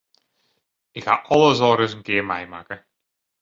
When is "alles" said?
1.33-1.59